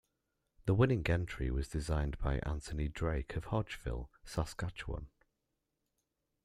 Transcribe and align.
The 0.65 0.73
winning 0.73 1.05
entry 1.05 1.51
was 1.51 1.67
designed 1.69 2.17
by 2.17 2.39
Anthony 2.39 2.87
Drake 2.87 3.35
of 3.35 3.45
Hodgeville, 3.49 4.07
Saskatchewan. 4.25 5.09